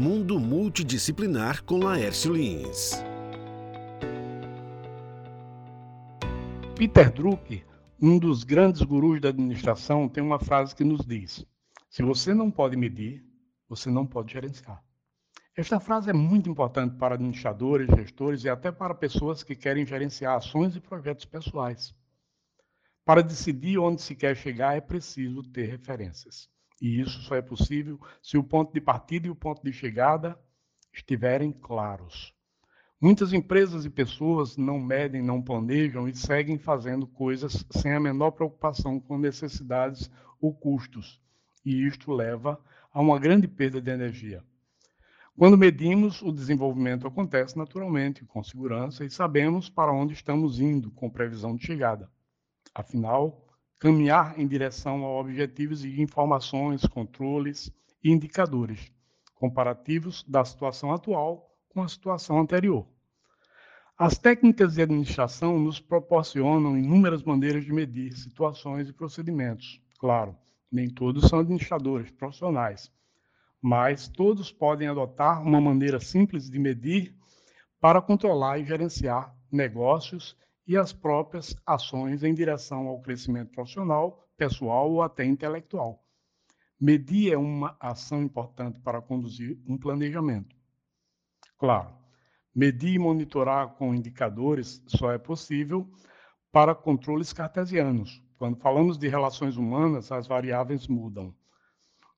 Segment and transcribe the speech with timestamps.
[0.00, 3.04] Mundo Multidisciplinar com Laércio Lins.
[6.74, 7.66] Peter Drucker,
[8.00, 11.44] um dos grandes gurus da administração, tem uma frase que nos diz:
[11.90, 13.22] Se você não pode medir,
[13.68, 14.82] você não pode gerenciar.
[15.54, 20.38] Esta frase é muito importante para administradores, gestores e até para pessoas que querem gerenciar
[20.38, 21.94] ações e projetos pessoais.
[23.04, 26.48] Para decidir onde se quer chegar, é preciso ter referências.
[26.80, 30.38] E isso só é possível se o ponto de partida e o ponto de chegada
[30.92, 32.34] estiverem claros.
[33.00, 38.32] Muitas empresas e pessoas não medem, não planejam e seguem fazendo coisas sem a menor
[38.32, 41.20] preocupação com necessidades ou custos.
[41.64, 42.60] E isto leva
[42.92, 44.44] a uma grande perda de energia.
[45.36, 51.08] Quando medimos, o desenvolvimento acontece naturalmente, com segurança, e sabemos para onde estamos indo, com
[51.08, 52.10] previsão de chegada.
[52.74, 53.49] Afinal,
[53.80, 57.72] caminhar em direção a objetivos e informações, controles
[58.04, 58.92] e indicadores
[59.34, 62.86] comparativos da situação atual com a situação anterior.
[63.98, 69.80] As técnicas de administração nos proporcionam inúmeras maneiras de medir situações e procedimentos.
[69.98, 70.36] Claro,
[70.70, 72.92] nem todos são administradores profissionais,
[73.62, 77.14] mas todos podem adotar uma maneira simples de medir
[77.80, 80.36] para controlar e gerenciar negócios
[80.70, 86.00] e as próprias ações em direção ao crescimento profissional, pessoal ou até intelectual.
[86.80, 90.54] Medir é uma ação importante para conduzir um planejamento.
[91.58, 91.92] Claro,
[92.54, 95.90] medir e monitorar com indicadores só é possível
[96.52, 98.22] para controles cartesianos.
[98.38, 101.34] Quando falamos de relações humanas, as variáveis mudam.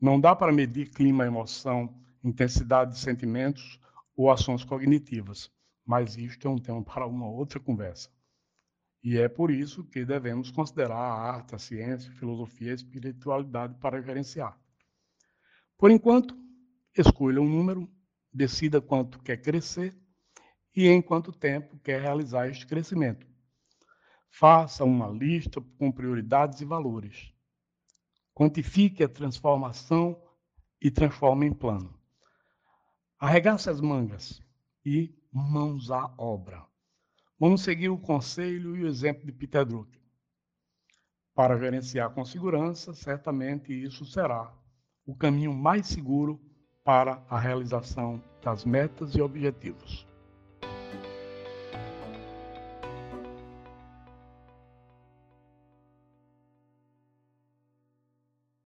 [0.00, 3.80] Não dá para medir clima, emoção, intensidade de sentimentos
[4.16, 5.50] ou ações cognitivas,
[5.84, 8.14] mas isto é um tema para uma outra conversa.
[9.02, 12.74] E é por isso que devemos considerar a arte, a ciência, a filosofia e a
[12.74, 14.58] espiritualidade para gerenciar.
[15.78, 16.36] Por enquanto,
[16.96, 17.88] escolha um número,
[18.32, 19.96] decida quanto quer crescer
[20.74, 23.26] e em quanto tempo quer realizar este crescimento.
[24.30, 27.32] Faça uma lista com prioridades e valores.
[28.34, 30.22] Quantifique a transformação
[30.80, 31.98] e transforme em plano.
[33.18, 34.42] Arregace as mangas
[34.84, 36.66] e mãos à obra.
[37.38, 40.00] Vamos seguir o conselho e o exemplo de Peter Drucker.
[41.34, 44.50] Para gerenciar com segurança, certamente isso será
[45.04, 46.40] o caminho mais seguro
[46.82, 50.06] para a realização das metas e objetivos.